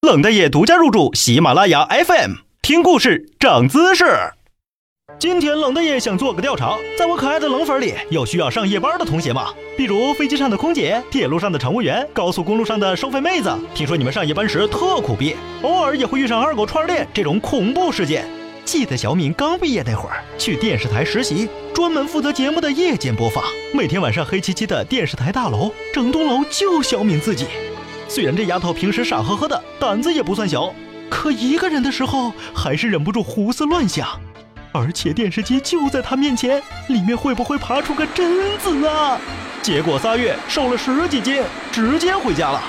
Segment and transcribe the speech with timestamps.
[0.00, 4.06] 冷大爷独家入驻喜马拉雅 FM，听故事长姿势。
[5.18, 9.52] 今天冷大爷想做个调查，在我可爱的冷粉里，有需要上夜班的同学吗？
[9.76, 13.54] 比如飞机上的空姐、铁路上的乘务员、高速公路上的收费妹子。
[13.74, 18.24] 听说你们上夜班时特苦逼，偶尔也会遇上二狗串店这种恐怖事件。
[18.64, 23.44] 记得小敏刚毕业那会儿，去电视台实习，专门负责节目的夜间播放。
[23.74, 27.46] 每天晚上黑漆漆的电视台大楼，整栋楼就小敏自己。
[28.10, 30.74] 虽然这丫头平时傻呵呵的，胆子也不算小，
[31.08, 34.08] 可一个人的时候还是忍不住胡思乱想。
[34.72, 39.16] 而且电视机就在她面前，里面会不会爬出个贞子啊？
[39.62, 42.60] 结果仨月瘦了十几斤，直接回家了。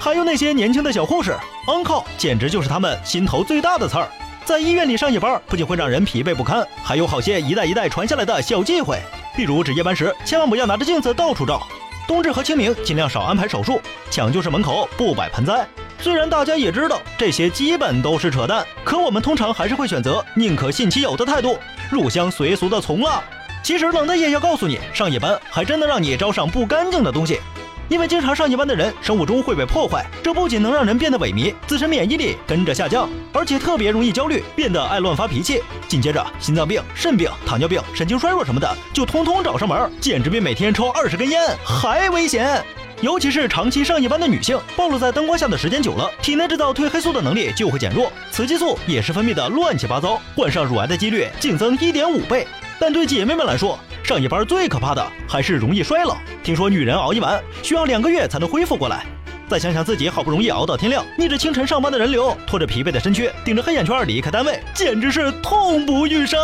[0.00, 1.36] 还有那些年轻的小护士
[1.66, 4.08] ，uncle 简直就是他们心头最大的刺儿。
[4.46, 8.98] 在医院里上夜班，不仅会让人疲惫不堪，还有好些一代一代传下来的小忌讳，
[9.36, 11.60] 比如值夜班时千万不要拿着镜子到处照。
[12.08, 13.80] 冬至和清明尽量少安排手术，
[14.10, 15.68] 抢救室门口不摆盆栽。
[16.00, 21.58] 虽然大家也知道这些基本都是扯淡，可我们通常还是会选择宁可信其有的态度，
[21.90, 23.22] 入乡随俗的从了。
[23.62, 27.40] 其实冷大爷要告诉你，上夜班还真能让你招上不干净的东西。
[27.88, 35.62] 因为经常上夜班的人，生物钟会被破坏，这不仅能让人变得萎靡，自身免疫力跟着下降，而且特别容易焦虑，变得爱乱发脾气。
[35.88, 42.62] 紧接着，心脏病、肾病、糖尿病、神经衰弱什么的，就通通找上门，简直比每天抽二十根烟还危险。
[43.00, 52.46] 尤其是长期上夜班的女性，暴露在灯光下的时间久了，体内制造褪黑素的能力就会减弱，雌激素也是分泌的乱七八糟，患上乳癌的几率净增一点五倍。
[52.80, 53.78] 但对姐妹们来说，
[54.08, 56.16] 上夜班最可怕的还是容易衰老。
[56.42, 59.04] 听说女人熬一晚需要两个月才能恢复过来。
[59.50, 66.40] 再想想自己好不容易熬到天亮，逆着清晨上班的人流，拖着疲惫的身躯，顶着黑眼圈离开单位，简直是痛不欲生。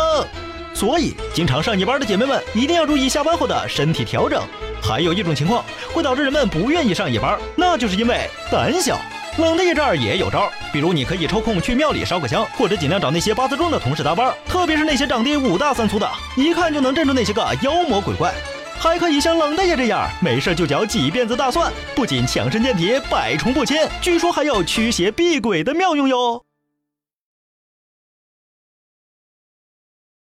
[0.75, 4.43] 所以，经常上夜班的姐妹们一定要注意下班后的身体调整。
[4.79, 8.95] 还有一种情况会导致人们不愿意上夜班，那就是因为胆小。
[9.37, 18.33] 冷大爷这儿也有招，比如你可以抽空去庙里烧个香，或者尽量找那些八字重的同事搭班，特别是那些长得五大三粗的，一看就能镇住那些个妖魔鬼怪。
[18.79, 26.44] 还可以像冷大爷这样，没事就嚼几辫子大蒜，不仅强身健体、百虫不侵，据说还有驱邪避鬼的妙用哟。